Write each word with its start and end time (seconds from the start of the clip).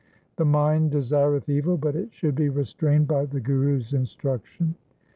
The 0.37 0.45
mind 0.45 0.89
desireth 0.89 1.47
evil, 1.47 1.77
but 1.77 1.95
it 1.95 2.11
should 2.11 2.33
be 2.33 2.49
restrained 2.49 3.07
by 3.07 3.27
the 3.27 3.39
Guru's 3.39 3.93
instruction. 3.93 4.73